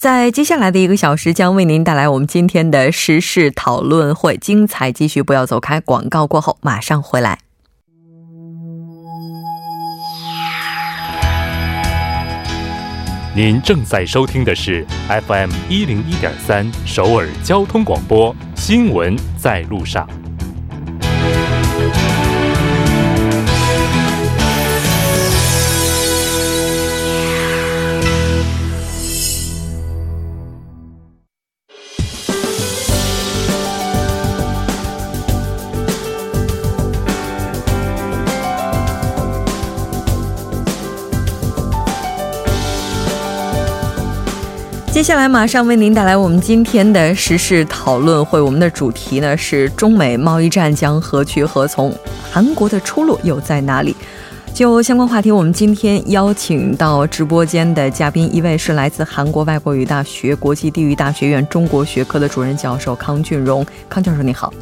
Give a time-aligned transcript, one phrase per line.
[0.00, 5.78] 在接下来的一个小时将为您带来我们今天的时事讨论会，精彩继续，不要走开。
[5.78, 7.38] 广告过后马上回来。
[13.36, 14.86] 您正在收听的是
[15.26, 20.08] FM 一零一点三首尔交通广播，新闻在路上。
[45.00, 48.38] 接下来马上为您带来我们今天的时事讨论会。
[48.38, 51.90] 我们的主题呢是中美贸易战将何去何从？
[52.30, 53.96] 韩国的出路又在哪里？
[54.52, 63.64] 就相关话题，我们今天邀请到直播间的嘉宾，一位是来自韩国外国语大学国际地域大学院中国学科的主任教授康俊荣。
[63.88, 64.52] 康教授，你好。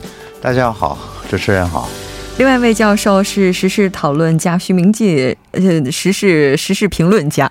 [0.41, 0.97] 大家好，
[1.29, 1.89] 主持人好。
[2.37, 7.51] 另外一位教授是时事讨论家徐明季，呃，时事时事评论家。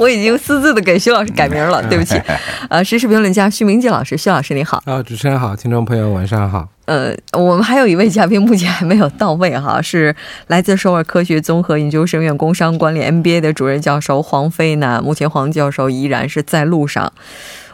[0.00, 2.18] 我已经私自的给徐老师改名了，对不起。
[2.70, 4.82] 呃，时事评论家徐明季老师，徐老师你好。
[4.86, 6.66] 啊，主持人好，听众朋友晚上好。
[6.86, 15.02] 呃，我们还有一位嘉宾，目前还没有到位哈，是来自首尔科学综合研究生院工商管理 MBA 的主任教授黄飞呢。
[15.04, 17.12] 目前黄教授依然是在路上。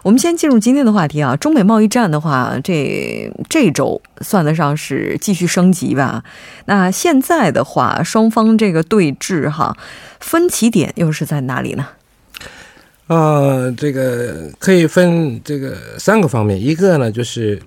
[0.02, 6.24] 我们先进入今天的话题啊，中美贸易战的话，这这周算得上是继续升级吧？
[6.64, 9.77] 那现在的话，双方这个对峙哈，
[10.18, 11.86] 分歧点又是在哪里呢？
[13.08, 17.61] 呃，这个可以分这个三个方面，一个呢就是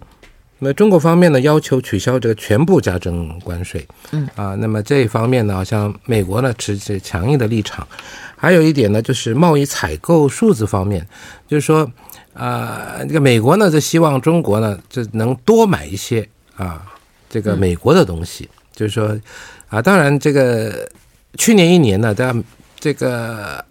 [0.59, 7.87] 那中国方面呢要求取消这个全部加征关税，嗯啊，那么这一方面呢，好像美国呢持持强硬的立场，
[8.35, 11.07] 还有一点呢就是贸易采购数字方面，
[11.47, 11.89] 就是说。
[12.31, 16.85] 啊，这个美国呢，就希望中国呢，就能多买一些啊，
[17.29, 18.47] 这个美国的东西。
[18.73, 19.19] 就是说，
[19.67, 20.89] 啊，当然这个
[21.37, 22.43] 去年一年呢，大家
[22.79, 23.65] 这个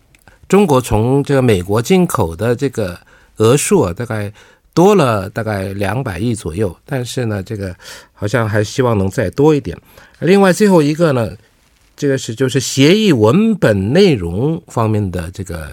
[0.49, 2.99] 中国从这个美国进口的这个
[3.37, 4.33] 额数啊，大概
[4.73, 6.75] 多了大概两百亿左右。
[6.87, 7.75] 但是呢，这个
[8.15, 9.77] 好像还希望能再多一点。
[10.21, 11.31] 另外，最后一个呢，
[11.97, 15.69] 这个是就是协议文本内容方面的这个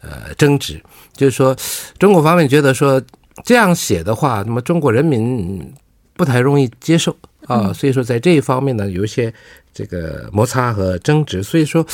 [0.00, 0.80] 呃争执。
[1.12, 1.56] 就是说，
[1.98, 3.02] 中国方面觉得说
[3.44, 5.74] 这样写的话，那么中国人民
[6.14, 7.16] 不太容易接受
[7.46, 9.32] 啊，所以说在这一方面呢，有一些
[9.72, 11.42] 这个摩擦和争执。
[11.42, 11.86] 所以说，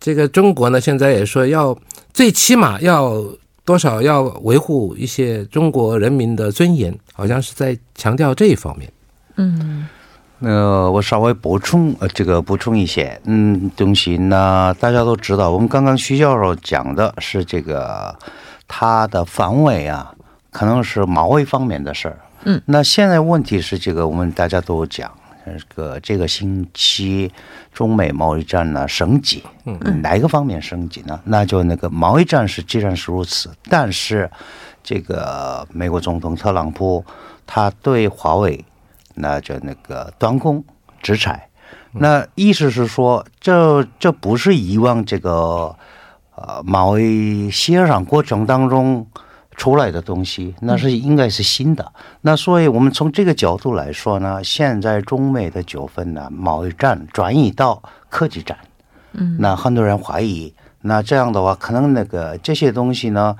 [0.00, 1.76] 这个中国呢，现在也说要
[2.12, 3.22] 最起码要
[3.64, 8.92] 多少要维护一些中国人民的尊严，好像是在强调这一方面。
[9.36, 9.88] 嗯，
[10.38, 14.16] 那我稍微补充呃，这个补充一些嗯东西。
[14.16, 18.16] 那大家都知道，我们刚刚徐教授讲的是这个。
[18.66, 20.10] 他的范围啊，
[20.50, 22.18] 可能是某一方面的事儿。
[22.44, 25.10] 嗯，那现在问题是这个，我们大家都讲，
[25.44, 27.32] 这个这个星期
[27.72, 31.20] 中美贸易战呢升级，嗯，哪一个方面升级呢？
[31.24, 34.30] 那就那个贸易战是既然是如此，但是
[34.82, 37.04] 这个美国总统特朗普
[37.46, 38.64] 他对华为
[39.14, 40.64] 那就那个断供
[41.02, 41.48] 制裁，
[41.92, 45.74] 那意思是说，这这不是以往这个。
[46.36, 49.06] 呃，贸易协商过程当中
[49.56, 51.92] 出来的东西，那是应该是新的。
[52.22, 58.56] 那所以我们从这个角度来说呢，现在中美的纠纷呢，贸易战转移到科技战。
[59.12, 63.36] 嗯，那很多人怀疑，那这样的话，可能那个这些东西呢，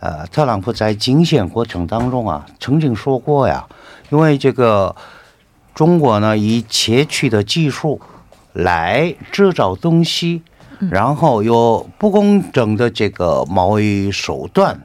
[0.00, 3.66] 呃，特朗普在竞选过程当中啊，曾经说过呀，
[4.10, 4.94] 因为这个
[5.74, 8.00] 中国呢，以窃取的技术
[8.52, 10.42] 来制造东西。
[10.90, 14.78] 然后有不公正的这个贸易手段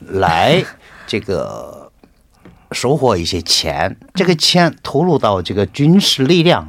[0.00, 0.64] 来
[1.06, 1.90] 这个
[2.72, 6.68] 收获一些钱，这个钱投入到这个军事力量，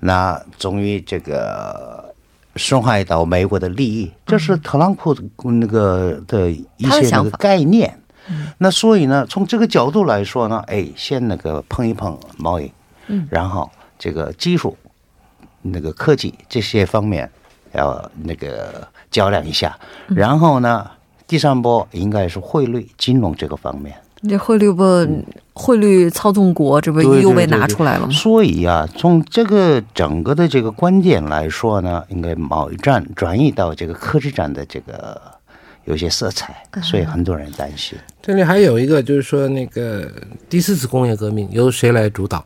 [0.00, 2.14] 那终于这个
[2.56, 7.98] 损害到美国的利益，这是特朗普那个的一些那个概念。
[8.58, 12.72] 那所以呢，从这个角度来说呢，哎，先那个碰一碰贸易，
[13.08, 14.76] 嗯然后这个技术、
[15.62, 17.30] 那个科技这些方面。
[17.72, 19.78] 要那个较量一下，
[20.08, 20.90] 然后呢，
[21.30, 23.94] 第三波应该是汇率、金融这个方面。
[24.28, 24.82] 这汇率不
[25.52, 28.12] 汇率操纵国，这不又被拿出来了吗？
[28.12, 35.20] 所以啊，从这个整个的这个观点来说呢，应该贸易战转移到这个科技战的这个
[35.84, 37.96] 有些色彩，所以很多人担心。
[38.20, 40.10] 这里还有一个就是说，那个
[40.48, 42.44] 第四次工业革命由谁来主导？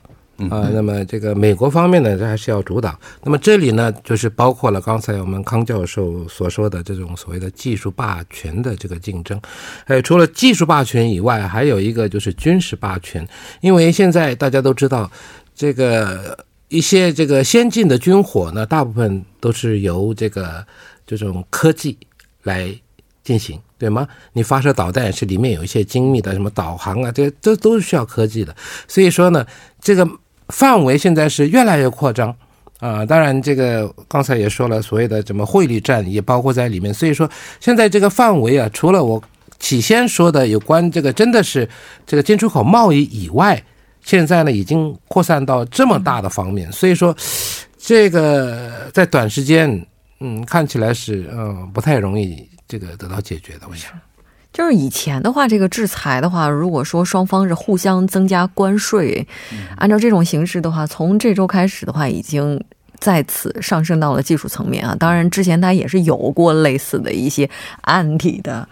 [0.51, 2.99] 啊，那么这个美国方面呢，这还是要主导。
[3.23, 9.41] 那么这里呢，就是包括了刚才我们康教授所说的这种所谓的技术霸权的这个竞争，
[9.87, 13.27] 还有除了技术霸权以外，还有一个就是军事霸权。
[13.61, 15.09] 因为现在大家都知道，
[15.55, 16.37] 这个
[16.69, 20.67] 一些这个先进的军火呢，大部分都是由这个
[21.07, 21.97] 这种科技
[22.43, 22.75] 来
[23.23, 24.09] 进行，对吗？
[24.33, 28.55] 你发射导弹是里面有一些精密的什么导航啊，这些这都是需要科技的。
[28.89, 29.47] 所以说呢，
[29.81, 30.07] 这个
[30.49, 32.35] 范围现在是越来越扩张
[32.79, 33.05] 啊。
[33.07, 36.93] 当然，这个刚才也说了，所谓的什么汇率战也包括在里面。
[36.93, 37.29] 所以说，
[37.61, 39.23] 现在这个范围啊，除了我
[39.59, 41.69] 起先说的有关这个真的是
[42.07, 43.63] 这个进出口贸易以外，
[44.03, 46.71] 现在呢已经扩散到这么大的方面。
[46.71, 47.17] 所以说，
[47.79, 49.87] 这个在短时间，
[50.21, 53.67] 嗯，看起来是嗯不太容易这个得到解决的。
[53.71, 53.91] 我想。
[54.55, 59.27] 就是以前的话，这个制裁的话，如果说双方是互相增加关税，
[59.77, 62.63] 按照这种形式的话，从这周开始的话，已经
[63.01, 64.95] 在此上升到了技术层面啊。
[64.97, 68.67] 当然，之前它也是有过类似的一些案例的。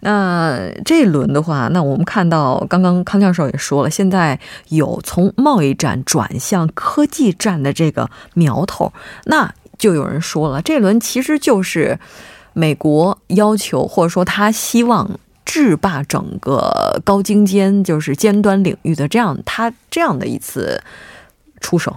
[0.00, 4.38] 那这一轮的话，那我们看到，刚刚康教授也说了，现在
[4.68, 8.92] 有从贸易战转向科技战的这个苗头。
[9.24, 11.98] 那就有人说了，这轮其实就是
[12.52, 20.82] 美国要求，或者说他希望制霸整个高精尖，就是尖端领域的这样，他这样的一次
[21.60, 21.96] 出手。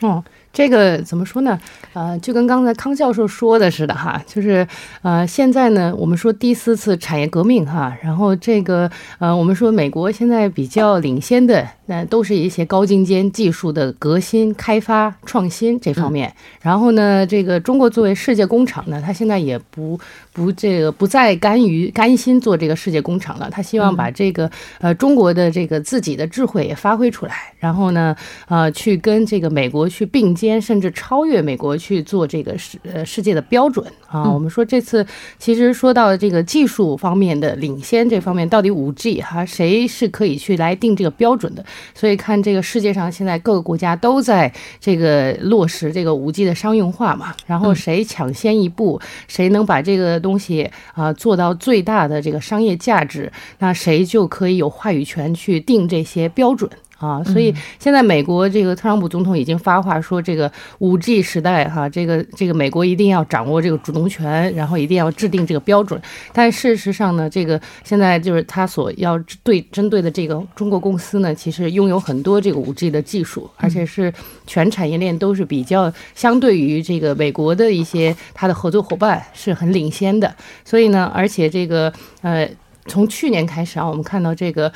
[0.00, 1.60] 哦，这个怎么说呢？
[1.92, 4.66] 呃，就跟刚才康教授说的似的哈，就是
[5.02, 16.32] 呃，现在呢，我们说第四次产业革命哈，然后这个呃，我们说美国现在比较领先的，那都是一些高精尖技术的革新、开发、创新这方面。
[16.62, 20.00] 然后呢，这个中国作为世界工厂呢，它现在也不
[20.32, 24.50] 不这个不再甘于甘心做这个世界工厂了，他希望把这个
[24.80, 28.16] 呃中国的这个自己的智慧也发挥出来，然后呢，
[28.48, 34.30] 呃，去跟这个美国去并肩，甚至超越美国去做这个世呃世界的标准啊。
[34.32, 35.06] 我们说这次
[35.38, 41.62] 其实说到这个技术方面的领先这方面，到底五 G 哈谁是可以去来定这个标准的？
[41.94, 56.70] 所以看这个世界上现在各个国家都在这个落实这个五 G 的商用化嘛，然后谁抢先一步，谁能把这个东西啊做到最大的这个商业价值，那谁就可以有话语权去定这些标准。
[57.02, 66.00] 啊，所以现在美国这个特朗普总统已经发话说，这个五 G 时代哈，这个这个美国一定要掌握这个主动权，然后一定要制定这个标准。
[66.32, 74.14] 但事实上呢，这个现在就是他所要对针对的这个中国公司呢，其实拥有很多这个五 G 的技术，而且是
[74.46, 80.32] 全产业链都是比较相对于这个美国的一些它的合作伙伴是很领先的。
[80.64, 82.48] 所以呢，而且这个呃，
[82.86, 84.72] 从去年开始啊，我们看到这个。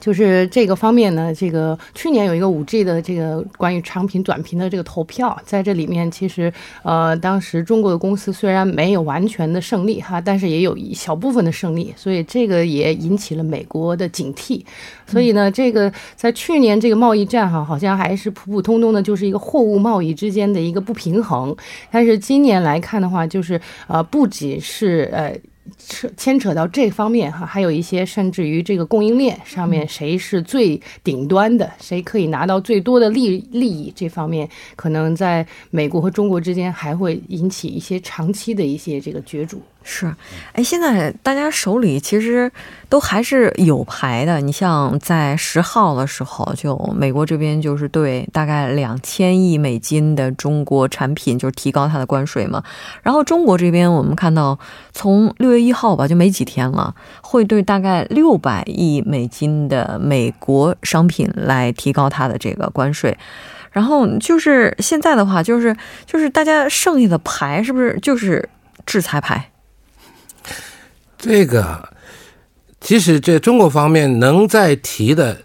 [0.00, 6.52] 就是这个方面呢，这个去年有一个五 G 的这个关于长频、短频的这个投票，在这里面其实
[6.82, 14.64] 呃，当时中国的公司虽然没有完全的胜利哈，但是也有一小部分的胜利，所以这个也引起了美国的警惕。
[15.06, 21.54] 所以呢，这个在去年这个贸易战哈，好像还是普普通通的，就是一个货物贸易之间的一个不平衡。
[21.90, 25.36] 但是今年来看的话，就是呃，不仅是呃。
[25.78, 39.60] 扯牵扯到这方面哈，还有一些甚至于这个供应链上面谁是最顶端的，谁可以拿到最多的利利益，这方面可能在美国和中国之间还会引起一些长期的一些这个角逐。
[39.82, 40.14] 是，
[40.52, 42.50] 哎，现在大家手里其实
[42.88, 44.40] 都还是有牌的。
[44.40, 52.62] 你像在十号的时候，就美国这边就是对大概两千亿美金的中国产品就是提高它的关税嘛。
[53.02, 54.56] 然后中国这边我们看到，
[54.92, 63.16] 从六月一号吧，就没几天了，会对大概六百亿美金的美国商品来提高它的这个关税。
[63.72, 68.48] 然后就是现在的话，就是就是大家剩下的牌是不是就是
[68.84, 69.49] 制裁牌？
[71.20, 71.88] 这个
[72.80, 75.36] 其实这中国方面能再提的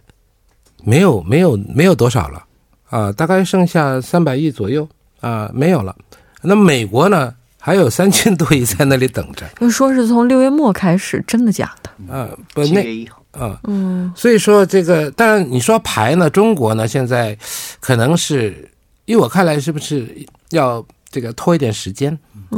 [0.84, 2.44] 没有没有没有多少了
[2.90, 4.88] 啊，大概剩下三百亿左右
[5.20, 5.94] 啊，没有了。
[6.42, 9.46] 那美国呢，还有三千多亿在那里等着。
[9.60, 12.14] 那说是从六月末开始，真的假的？
[12.14, 17.38] 啊，不七那月一号，啊，嗯所以说这个，当然你说排呢，中国呢现在
[17.80, 18.72] 可能是，
[19.06, 20.08] 依我看来是不是
[20.52, 22.12] 要这个拖一点时间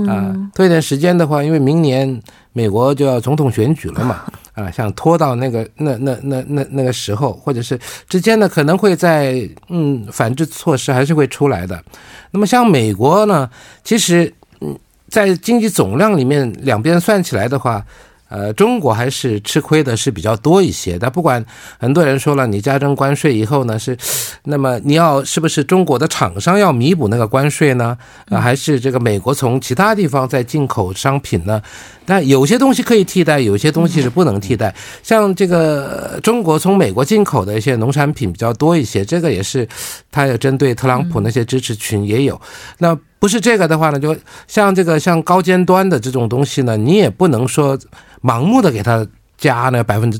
[0.07, 2.19] 啊，拖一点时间的话，因为明年
[2.53, 4.23] 美国就要总统选举了嘛，
[4.57, 11.79] 啊，想拖到那个那那那那那个时候，或者是之间呢，可能会在嗯反制措施还是会出来的。
[12.31, 13.47] 那么像美国呢，
[13.83, 14.75] 其实嗯
[15.07, 17.85] 在经济总量里面两边算起来的话。
[18.29, 20.99] 呃，中国还是吃亏的是比较多一些。
[20.99, 21.41] 但不管
[21.79, 23.97] 很多人说了，你加征关税以后呢，是
[24.43, 27.97] 那么你要是不是中国的厂商要弥补那个关税呢？
[28.29, 31.61] 啊，还是这个美国从其他地方在进口商品呢？
[32.05, 34.73] 但有些东西可以替代，有些东西是不能替代。
[35.03, 39.67] 像这个中国从美国进口的一些农产品比较多一些，这个也是
[40.11, 42.39] 它要针对特朗普那些支持群也有。
[42.77, 44.15] 那不是这个的话呢，就
[44.47, 47.77] 像这个像高尖端的这种东西呢，你也不能说。
[48.23, 49.05] 盲目的给他
[49.37, 50.19] 加呢百分之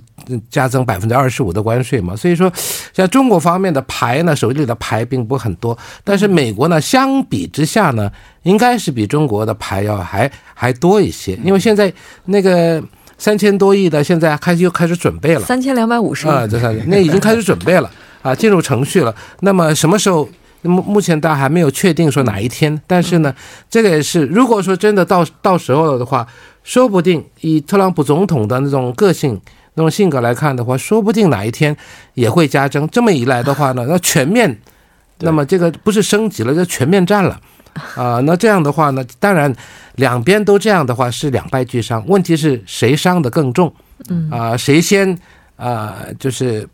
[0.50, 2.52] 加增百分之二十五的关税嘛，所以说
[2.94, 8.12] 像中国方面的牌呢，手里的牌并不很多，但是美国呢，相比之下呢，
[8.44, 11.92] 应该是比中国的牌要还还多一些，因为现在
[12.26, 12.84] 那个
[13.18, 17.90] 三千多亿的现在开始又开始准备了，三千两百五十啊，这三那已经开始准备了
[18.22, 19.16] 啊，进入程序了。
[19.40, 20.30] 那么什么时候？
[20.64, 23.34] 目目前大家还没有确定说哪一天，但是呢，
[23.70, 26.28] 这个也是如果说真的到到时候了的话。
[26.68, 29.40] 说不定以特朗普总统的那种个性、
[29.76, 31.74] 那种性格来看的话，说不定哪一天
[32.14, 32.86] 也会加征。
[32.90, 34.60] 这么一来的话呢，那全面，
[35.20, 37.40] 那么这个不是升级了，就全面战了
[37.96, 38.20] 啊。
[38.26, 39.56] 那这样的话呢，当然
[39.96, 42.04] 两边都这样的话是两败俱伤。
[42.06, 43.74] 问题是谁伤的更重？
[44.10, 45.18] 嗯啊，谁先
[45.56, 45.96] 啊？
[46.20, 46.68] 就是。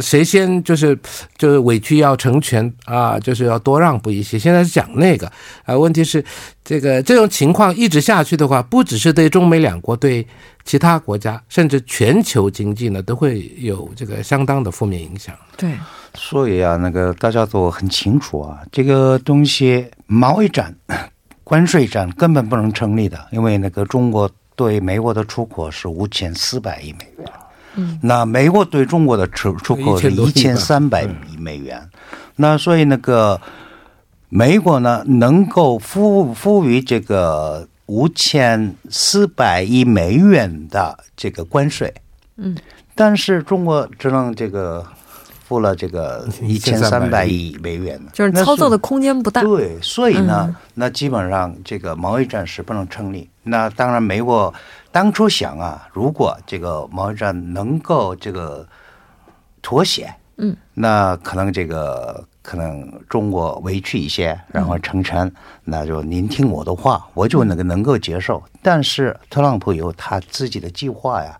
[0.00, 0.98] 谁先就是
[1.36, 4.38] 就是委屈要成全啊，就是要多让步一些。
[4.38, 5.30] 现在是讲那个
[5.64, 6.24] 啊，问题是
[6.64, 10.26] 这个这种情况一直下去的话，不只是对中美两国，对
[10.64, 15.34] 其他国家，甚至全球经济呢，都会有这个相当的负面影响。
[15.58, 15.72] 对，
[16.14, 20.74] 所以啊，那个大家都很清楚啊，这个东西贸易战、
[21.44, 27.26] 关税战根本不能成立的，因为那个中国对美国的出口是五千四百亿美元。
[27.76, 31.88] 嗯，那美国对中国的出出口是一千三百亿美元，
[32.36, 33.40] 那所以那个
[34.28, 41.92] 美国呢能够付付予这个五千四百亿美元的这个关税，
[42.36, 42.56] 嗯，
[42.94, 44.86] 但是中国只能这个
[45.52, 49.42] 付了这个一千三百亿美元，就是操作的空间不大。
[49.42, 53.28] 对，所以呢，那基本上这个贸易战是不能成立。
[53.42, 54.52] 那当然，美国。
[54.90, 58.66] 当初想啊，如果这个贸易战能够这个
[59.62, 65.30] 妥协，嗯，那可能这个可能中国委屈一些，然后成全，
[65.64, 68.42] 那就您听我的话，我就那个能够接受。
[68.62, 71.38] 但是特朗普有他自己的计划呀，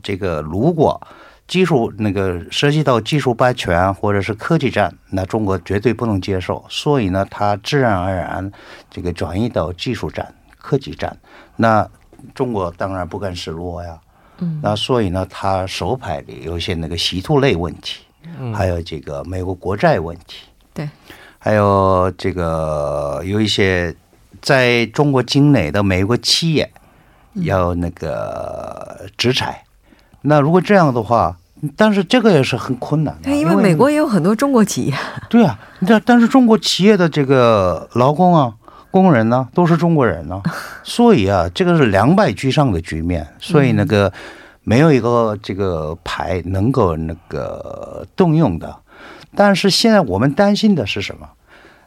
[0.00, 1.00] 这个如果
[1.48, 6.64] 技术那个涉及到技术霸权或者是科技战，那中国绝对不能接受。
[6.68, 8.52] 所以呢，它自然而然
[8.88, 11.18] 这个转移到技术战、科技战，
[11.56, 11.88] 那。
[12.34, 13.96] 中国当然不甘示弱呀，
[14.38, 18.00] 嗯，那所以呢，它手牌里有些那个稀土类问题，
[18.40, 20.90] 嗯，还有这个美国国债问题，对，
[21.38, 23.94] 还有这个有一些
[24.42, 26.68] 在中国境内的美国企业
[27.34, 29.62] 要那个制裁，
[30.22, 31.36] 那如果这样的话，
[31.76, 34.94] 但是这个也是很困难的，因为美国也有很多中国企业，
[35.28, 38.54] 对啊，但但是中国企业的这个劳工啊。
[38.90, 40.42] 工人呢都是中国人呢，
[40.82, 43.24] 所以啊，这个是两败俱伤的局面。
[43.38, 44.10] 所以那个
[44.64, 48.74] 没有一个这个牌能够那个动用的。
[49.36, 51.28] 但是现在我们担心的是什么？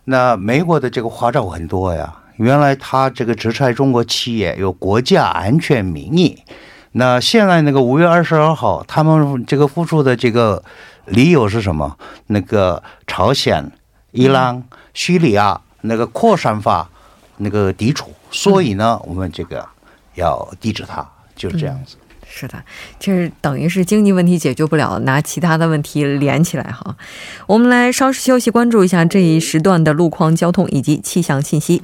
[0.06, 2.14] 那美国的这个花招很多呀。
[2.38, 6.38] 原来他这个制裁中国企业有国家安全名义。
[6.94, 10.64] 那现在那个五月二十二号，他们这个付出的这个
[11.06, 11.98] 理由是什么？
[12.28, 13.72] 那个朝鲜、
[14.12, 16.90] 伊朗、叙利亚那个扩散法。
[17.44, 19.68] 那个抵触，所以呢，我们这个
[20.14, 21.04] 要抵制它，
[21.36, 21.96] 就是这样子。
[22.30, 22.64] 是的，
[23.00, 26.96] 这等于是经济问题解决不了，拿其他的问题连起来哈。
[27.48, 31.82] 我们来稍事休息，关注一下这一时段的路况、交通以及气象信息。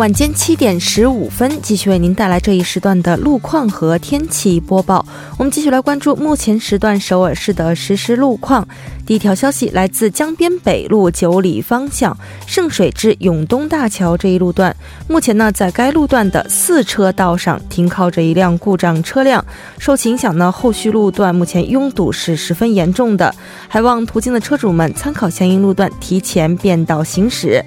[0.00, 5.04] 晚间七点十五分，继续为您带来这一时段的路况和天气播报。
[5.36, 8.66] 我们继续来关注目前时段首尔市的实时路况。
[9.04, 12.16] 第一条消息来自江边北路九里方向
[12.46, 14.74] 圣水至永东大桥这一路段，
[15.06, 19.44] 目前呢在该路段的四车道上停靠着一辆故障车辆，
[19.78, 23.34] 受其影响呢，后续路段目前拥堵是十分严重的，
[23.68, 27.62] 还望途经的车主们参考相应路段提前变道行驶。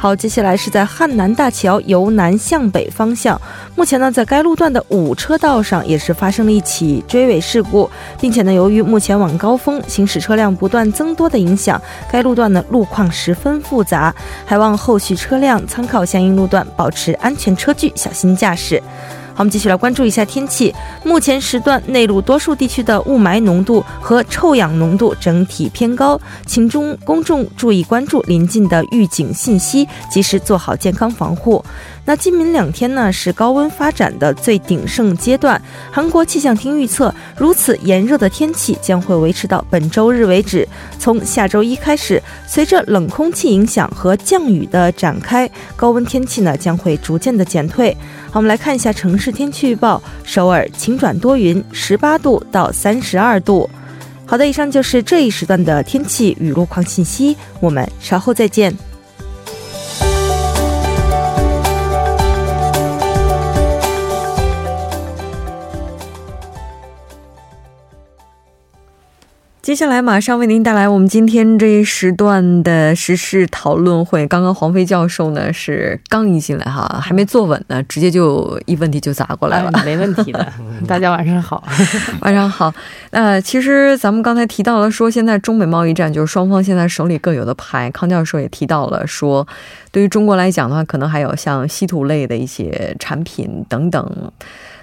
[0.00, 3.38] 好，接下来是在汉南大桥由南向北方向，
[3.74, 7.90] 目前呢，在该路段的五车道上也是发生了一起追尾事故，
[8.20, 14.14] 并且呢，由于目前晚高峰行驶车辆不断增多的影响，该路段的路况十分复杂，
[14.46, 18.80] 还望后续车辆参考相应路段，保持安全车距，小心驾驶。
[19.38, 20.74] 我们继续来关注一下天气。
[21.04, 31.64] 目前时段内陆多数地区的雾霾浓度和臭氧浓度整体偏高，请中公众注意关注临近的预警信息，及时做好健康防护。
[32.08, 35.60] 那今明两天呢是高温发展的最鼎盛阶段。
[35.92, 40.66] 韩国气象厅预测，如此炎热的天气将会维持到本周日为止。
[40.98, 45.46] 从下周一开始，随着冷空气影响和降雨的展开，
[45.76, 47.94] 高温天气呢将会逐渐的减退。
[48.30, 53.68] 好，我们来看一下城市天气预报：首尔晴转多云，十八度到三十二度。
[54.24, 57.36] 好的，以上就是这一时段的天气与路况信息。
[57.60, 58.74] 我们稍后再见。
[69.68, 74.26] 接下来马上为您带来我们今天这一时段的时事讨论会。
[74.26, 79.70] 刚刚黄飞教授呢是刚一进来哈，还没坐稳呢，直接就一问题就砸过来了。
[79.74, 80.50] 哎、没问题的，
[80.88, 81.62] 大家晚上好，
[82.22, 82.72] 晚上好。
[83.10, 87.90] 呃，其实咱们刚才提到了说，现在中美贸易战就是双方现在手里各有的牌。
[87.90, 89.46] 康教授也提到了说，
[89.92, 94.32] 对于中国来讲的话，可能还有像稀土类的一些产品等等。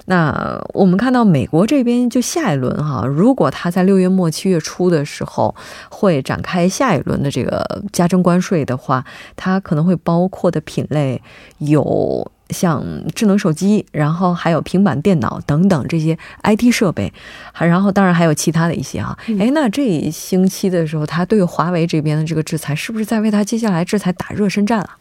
[0.06, 5.56] 那我们看到美国这边就下一轮哈，如果他在六月末七月初的时候
[5.90, 9.04] 会展开下一轮的这个加征关税的话，
[9.36, 11.22] 它可能会包括的品类
[11.58, 12.86] 有像
[13.16, 17.12] 智能手机，然后还有平板电脑等等这些 IT 设备，
[17.52, 19.18] 还然后当然还有其他的一些啊。
[19.40, 24.98] 哎，那这一星期的时候，他对华为这边的这个制裁是不是在为他接下来制裁打热身战啊？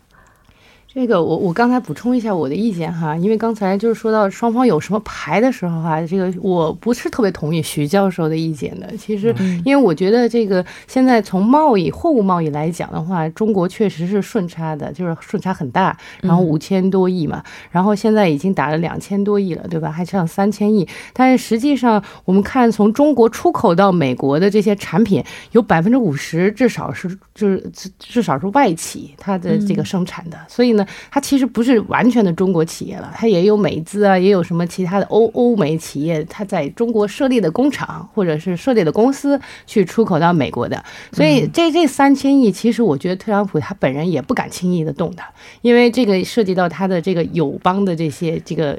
[0.95, 8.89] 这个我我刚才补充一下我的意见哈，因为刚才就是说到双方有什么牌的时候哈，这个我不是特别同意徐教授的意见的。
[8.97, 9.35] 其实，
[9.65, 19.91] 因为我觉得这个现在从贸易货物贸易来讲的话，中国确实是顺差的，就是顺差很大，然后五千多亿嘛，然后现在已经打了两千多亿了，对吧？
[19.91, 20.87] 还剩三千亿。
[21.13, 30.87] 但是实际上我们看从中国出口到美国的这些产品，有百分之五十至少是就是至少是外企它的这个生产的，所以呢。
[31.11, 40.83] 它其实不是完全的中国企业了，它也有美资啊，也有什么其他的欧欧美企业，它在中国设立的工厂或者是设立的公司去出口到美国的。
[41.13, 45.23] 所以这这三千亿，其实我觉得特朗普他本人也不敢轻易的动的，
[45.63, 48.79] 因为这个涉及到他的这个友邦的这些这个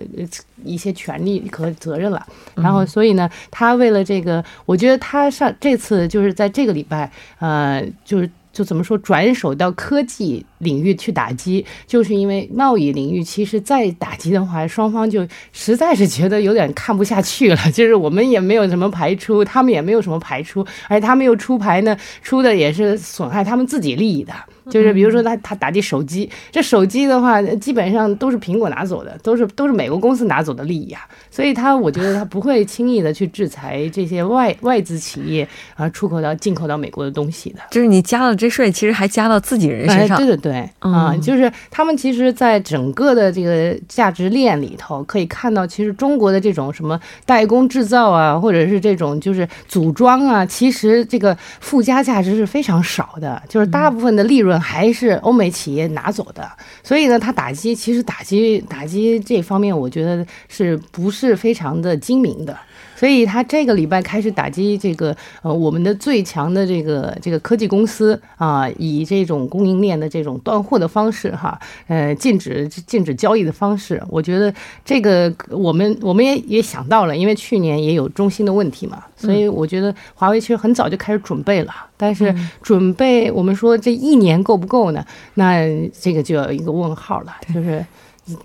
[0.63, 2.25] 一些权利和责任了。
[2.55, 8.29] 然后所以呢，他为了这个，我觉得他上这次就是在这个礼拜，呃，就是。
[8.55, 17.57] 就怎么说，转手到科技领域去打击，就是因为贸易领域其实再打击的话，双方就实在是觉得有点看不下去了。
[17.73, 24.33] 就是我们也没有什么排出，他们也没有什么排出，而且他们又出牌呢，出的也是损害他们自己利益的。
[24.69, 37.59] 就是比如说他他打的手机，这手机的话基本上都是苹果拿走的，都是都是美国公司拿走的利益啊，所以他我觉得他不会轻易的去制裁这些外外资企业啊出口到进口到美国的东西的。
[37.71, 40.17] 就是你加了这税，其实还加到自己人身上。
[40.17, 54.54] 对对对，啊，就是他们其实，在整个的这个价值链里头，可以看到，其实中国的这种什么代工制造啊，或者是这种就是组装啊，其实这个附加价值是非常少的，就是大部分的利润。
[54.59, 56.49] 还是欧美企业拿走的，
[56.83, 62.57] 所以呢，他打击其实打击打击这方面，我觉得是不是非常的精明的？
[62.95, 74.53] 所以他这个礼拜开始打击这个呃我们的最强的这个这个科技公司啊，以这种供应链的这种断货的方式哈，呃禁止禁止交易的方式，我觉得
[74.83, 85.05] 这个我们我们也也想到了，因为去年也有中兴的问题嘛，所以我觉得华为其实很早就开始准备了，但是准备我们说这一年够不够呢？
[85.33, 85.67] 那
[85.99, 87.85] 这个就要一个问号了，就是。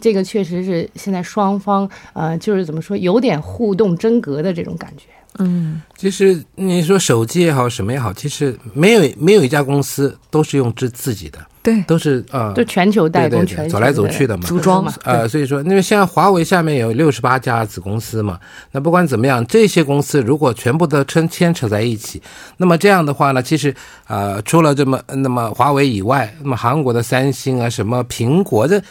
[0.00, 5.04] 这个确实是现在双方呃，就是怎么说，有点互动真格的这种感觉。
[5.38, 14.92] 嗯，其实你说手机也好，什么也好，其实没有没有一家公司都是用自自己的，对，都是呃，就全球代工，走来走去的嘛，组装嘛。
[15.04, 18.40] 呃，所以说，因为现在华为下面有六十八家子公司嘛，
[18.72, 22.20] 那不管怎么样，这些公司如果全部都牵牵扯在一起，
[22.56, 23.72] 那么这样的话呢，其实
[24.08, 28.82] 呃，除了这么那么华为以外，那么韩国的三星啊，什么苹果的。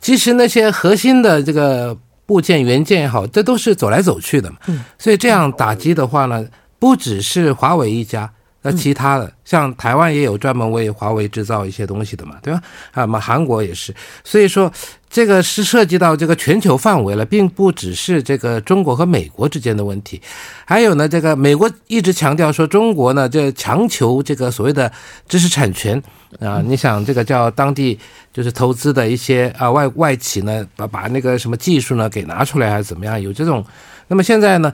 [0.00, 4.56] 其实那些核心的这个部件元件也好，这都是走来走去的嘛。
[4.66, 6.44] 嗯，所以这样打击的话呢，
[6.78, 12.60] 不只是华为一家，那其他的，像台湾也有专门为华为制造一些东西的嘛，对吧？
[12.92, 14.70] 啊，嘛韩国也是，所以说
[15.08, 20.20] 这个是涉及到这个全球范围了，并不只是这个中国和美国之间的问题。
[20.66, 24.92] 还有呢，这个美国一直强调说中国呢，这强求这个所谓的
[25.26, 26.00] 知识产权
[26.38, 27.98] 啊，你想这个叫当地
[28.30, 33.18] 就是投资的一些啊外外企呢，把把那个什么技术呢给拿出来还是怎么样？
[33.18, 33.64] 有这种，
[34.06, 34.70] 那么现在呢，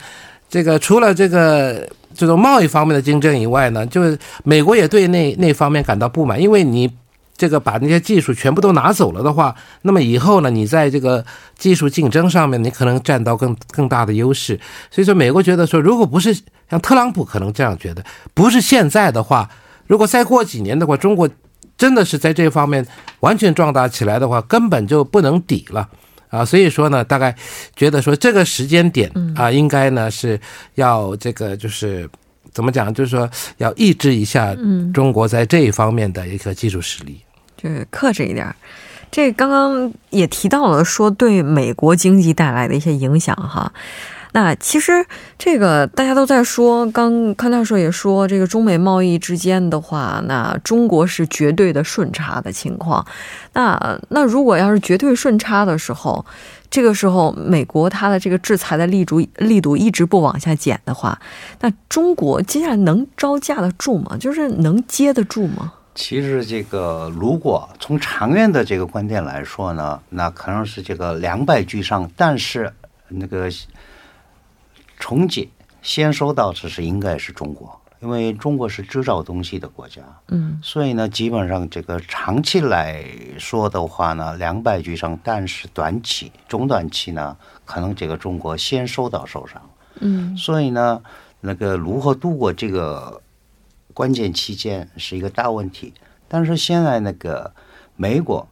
[0.48, 1.88] 这个除了这个。
[2.16, 6.90] 这种贸易方面的竞争以外呢，就是美国也对那那方面感到不满，因为你
[7.36, 11.24] 这个把那些技术全部都拿走了的话，那么以后呢，你在这个
[11.58, 14.58] 技术竞争上面，你可能占到更更大的优势。
[14.90, 16.34] 所以说，美国觉得说，如果不是
[16.70, 18.02] 像特朗普可能这样觉得，
[18.32, 19.48] 不是现在的话，
[19.86, 21.28] 如果再过几年的话，中国
[21.76, 22.86] 真的是在这方面
[23.20, 25.86] 完全壮大起来的话，根本就不能抵了。
[26.28, 27.34] 啊，所以说呢，大概
[27.74, 30.38] 觉得说这个时间点啊，应该呢是
[30.74, 32.08] 要这个就是
[32.52, 34.56] 怎么讲，就是说要抑制一下
[34.92, 37.20] 中国在这一方面的一个技术实力，
[37.56, 38.54] 就是克制一点。
[39.10, 43.72] 这刚刚也提到了说对美国经济带来的一些影响哈。
[44.36, 44.92] 那其实
[45.38, 53.02] 这个大家都在说，刚康教授也说，这个中美贸易之间的话，那中国是绝对的顺差的情况。
[53.54, 56.22] 那那如果要是绝对顺差的时候，
[56.68, 61.18] 这个时候美国它的这个制裁的力度力度一直不往下减的话，
[61.60, 64.18] 那中国接下来能招架得住吗？
[64.20, 65.72] 就是能接得住吗？
[65.94, 72.70] 其实这个如果从长远的这个观点来说呢，那可能是这个两败俱伤，但是
[73.08, 73.48] 那个。
[74.98, 75.48] 重解
[75.82, 83.04] 先收到的是应该是中国，因为中国是制造东西的国家，嗯，所以呢，基本上这个长期来
[83.38, 85.18] 说的话呢，两败俱伤。
[85.22, 89.62] 但是短期、中短期呢，可能这个中国先收到受伤，
[90.00, 91.00] 嗯，所以呢，
[91.40, 93.20] 那个如何度过这个
[93.94, 95.94] 关键期间是一个大问题。
[96.28, 97.54] 但是现在那个
[97.94, 98.48] 美国，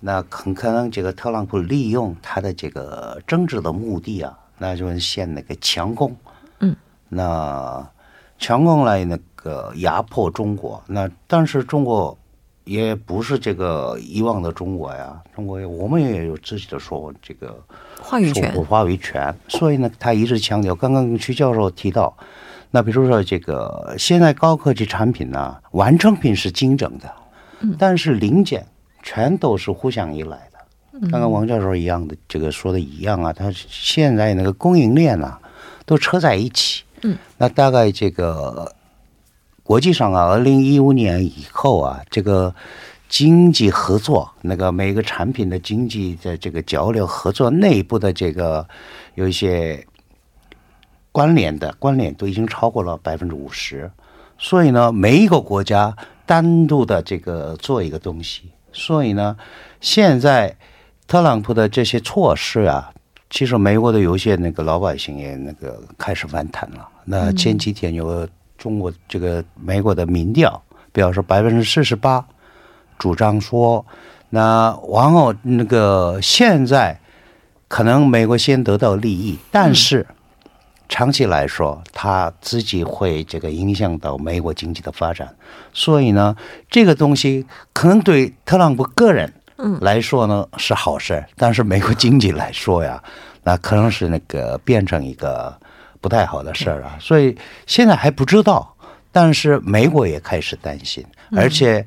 [0.00, 4.38] 那很可能这个特朗普利用他的这个政治的目的啊。
[4.62, 6.14] 那就是先那个强攻，
[6.58, 6.76] 嗯，
[7.08, 7.90] 那
[8.38, 12.14] 强攻来那个压迫中国，那但是中国
[12.64, 17.58] 也不是这个以往的中国呀，中国我们也有自己的说这个
[18.02, 19.34] 话语权，话语权。
[19.48, 22.14] 所以呢，他一直强调，刚刚徐教授提到，
[22.70, 27.10] 那比如说这个现在高科技产品呢，完成品是精整的，
[27.60, 28.66] 嗯，但是零件
[29.02, 30.49] 全都是互相依赖。
[31.08, 35.40] 刚刚王教授一样的这个说的一样啊，他现在那个供应链啊，
[35.86, 36.82] 都扯在一起。
[37.00, 38.74] 嗯，那大概这个
[39.62, 42.54] 国际上啊，二零一五年以后啊，这个
[43.08, 48.68] 经济合作，那个每个产品的经济的这个交流合作，内部的这个
[49.14, 49.86] 有一些
[51.12, 53.90] 关联的关联都已经超过了百分之五十。
[54.36, 59.34] 所以呢，每一个国家单独的这个做一个东西，所以呢，
[59.80, 60.54] 现在。
[61.10, 62.88] 特朗普的这些措施啊，
[63.30, 66.88] 其实美国的有些那个老百姓也那个开始反弹了。
[67.04, 68.24] 那前几天有
[68.56, 72.24] 中国这个美国的民调，表示百分之四十八
[72.96, 73.84] 主张说，
[74.28, 77.00] 那然后那个现在
[77.66, 80.06] 可能美国先得到利益，但是
[80.88, 85.34] 长期来说，他自己会这个影响到美国经济的发展。
[85.72, 86.36] 所以呢，
[86.70, 89.32] 这个东西可能对特朗普个人。
[89.80, 93.02] 来说呢是好事，但是美国经济来说呀，
[93.44, 95.54] 那可能是那个变成一个
[96.00, 96.96] 不太好的事儿啊。
[97.00, 98.74] 所以现在还不知道，
[99.12, 101.04] 但是美国也开始担心，
[101.36, 101.86] 而且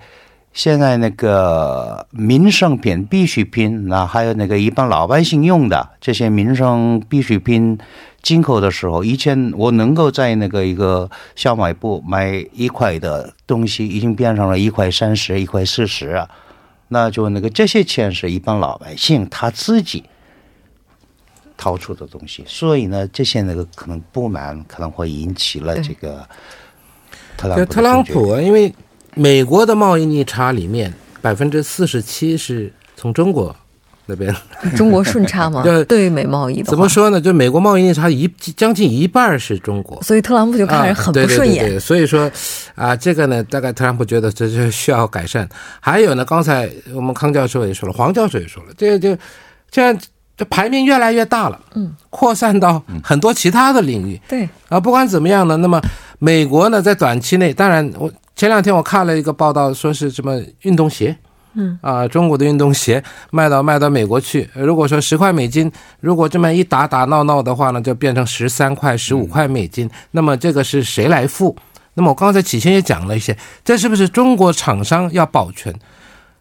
[0.53, 7.77] 现在那个民生品、必需品，那还有那个一般老百姓用的这些民生必需品
[8.21, 16.29] 进口的时候，以前我能够在那个一个小卖部买一块的东西，已经变成了一块三十、一块四十啊。
[16.93, 20.03] 那就那个这些钱是一般老百姓他自己
[21.57, 26.25] 掏出的东西，所以呢，这些那个可能不满可能会引起了这个
[27.35, 27.65] 特朗普。
[27.65, 28.73] 特朗普，因为
[29.15, 33.55] 美国的贸易逆差里面百分之四十七是从中国。
[34.05, 34.35] 那边
[34.75, 35.63] 中国顺差吗？
[35.87, 37.21] 对美贸易的怎么说呢？
[37.21, 41.79] 就美国贸易逆差一将近一半是中国，所以特朗普就看着很不顺眼。
[41.79, 42.29] 所以说
[42.75, 45.47] 啊，这个呢，大概特朗普觉得这是需要改善。
[45.79, 49.09] 还有呢，刚才我们康教授也说了，黄教授也说了，这个就
[49.71, 49.97] 现在
[50.35, 54.19] 这排名越来越大了，嗯，扩散到很多其他的领域。
[54.27, 55.81] 对啊，不管怎么样呢，那么
[56.19, 61.15] 美国呢，在短期内，当然我前两天我看了一个报道，说是什么运动鞋。
[61.55, 69.89] 嗯啊，中国的运动鞋卖到卖到美国去，如果说十块美金，如果这么一打打闹闹的话呢，就变成十三块、十五块美金。
[70.11, 71.55] 那么这个是谁来付？
[71.93, 75.73] 那么我刚才起先也讲了一些，这是不是中国厂商要保全？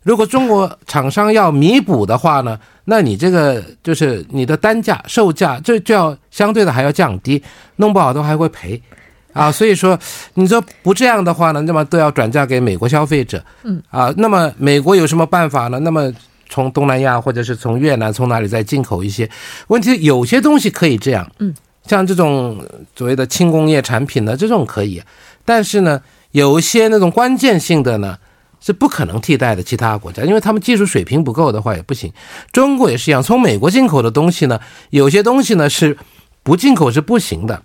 [0.03, 7.41] 如果中国厂商要弥补的话呢，那你这个就是你的单价、售价，这就要相对的还要降低，
[7.77, 8.83] 弄不好都还会赔，
[9.33, 9.99] 啊，所以说
[10.35, 15.79] 你说不这样的话呢，那么都要转嫁给美国消费者，嗯，啊，那么美国有什么办法呢？
[15.81, 16.13] 那么
[16.49, 19.29] 从东南亚或者是从越南从哪里再进口一些？
[19.69, 21.55] 问题有些东西可以这样，嗯，
[21.87, 22.63] 像这种
[22.95, 25.03] 所谓的轻工业产品呢，这种可以，
[25.45, 26.01] 但是呢，
[26.33, 28.17] 有一些那种关键性的呢。
[28.65, 32.13] 是不可能替代的，其他国家，因为他们技术水平不够的话也不行。
[32.53, 35.99] 中国也是一样，从美国进口的东西呢，有些东西呢是
[36.45, 37.61] 不进口是不行的，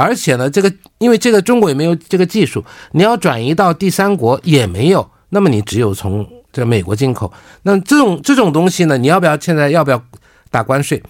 [0.00, 7.30] 而且呢，这个因为这个中国也没有这个技术，你要转移到第三国也没有，那么你只有从这美国进口。
[7.64, 10.02] 那这种这种东西呢，你要不要现在要不要
[10.50, 11.02] 打关税？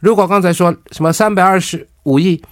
[0.00, 2.42] 如果刚才说什么三百二十五亿？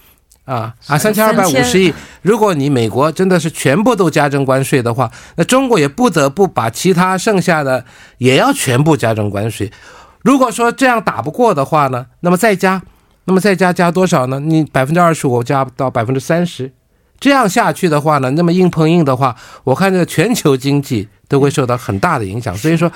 [0.45, 1.93] 啊啊，三千二百五十亿！
[2.23, 7.85] 如果你美国真的是全部都加征关税的话，那中国也不得不把其他剩下的
[8.17, 9.71] 也要全部加征关税。
[10.23, 12.81] 如果说这样打不过的话呢，那么再加，
[13.25, 14.39] 那么再加加多少呢？
[14.39, 16.71] 你百分之二十五加到百分之三十，
[17.19, 22.55] 这样下去的话呢，那么硬碰硬的话，我看这个全球经济都会受到很大的影响。
[22.55, 22.91] 所以说，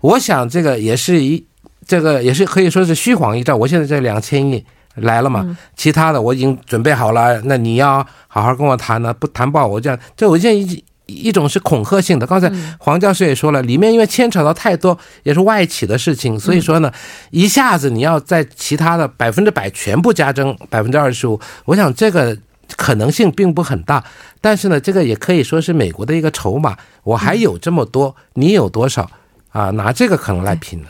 [0.00, 1.44] 我想这个也是一
[1.86, 3.56] 这个也是可以说是虚晃一招。
[3.56, 4.64] 我现在这两千亿。
[4.96, 5.56] 来了嘛？
[5.76, 9.96] 其他的我已经准备好了，那你要好好跟我谈呢，不谈不好我这样。
[10.16, 12.26] 这我建议一种是恐吓性的。
[12.26, 16.92] 刚才黄教授也说了，里面因为牵扯到太多也是外企的事情，所以说呢，
[17.30, 22.36] 一下子你要在其他的百分之百全部加征百分之二十五，我想这个
[22.76, 24.04] 可能性并不很大。
[24.40, 26.76] 但是呢，这个也可以说是美国的一个筹码。
[27.02, 29.10] 我还有这么多，你有多少
[29.50, 29.70] 啊？
[29.70, 30.88] 拿这个可能来拼了。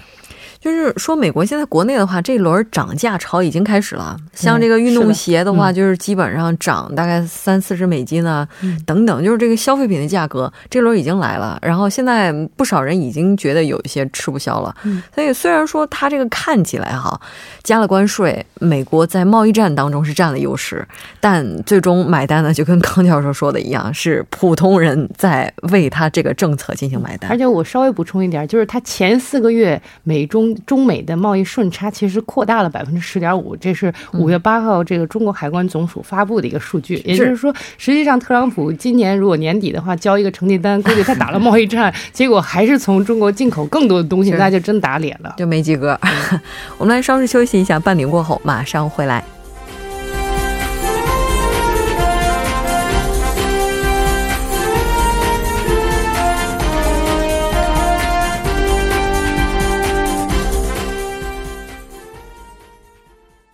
[0.60, 4.14] 就是说，美国现在国内的话，这轮涨价潮已经开始了。
[4.34, 8.46] 像这个运动鞋的话，就是基本上涨大概三四十美金啊，
[8.84, 11.58] 等等，就是这个消费品的价格，这轮已经来了。
[11.62, 14.74] 然后现在不少人已经觉得有一些吃不消了。
[15.14, 17.18] 所以虽然说它这个看起来哈
[17.62, 20.86] 加了关税，美国在贸易战当中是占了优势，
[21.20, 27.30] 但最终买单呢，就跟康教授说的一样，是普通人在为他这个政策进行买单。
[27.30, 30.26] 而且我稍微补充一点，就是他前四个月美
[30.66, 36.94] 中中美的贸易顺差其实扩大了百分之十点五，这是五月八号这个中国海关总署发布的一个数据。
[37.04, 45.98] 也就是说，实际上特朗普今年如果年底的话交一个成绩单，估计他打了贸易战， 结果还是从中国进口更多的东西，那就真打脸了，就没及格。
[46.78, 49.22] 我们来稍事休息一下，半点过后马上回来。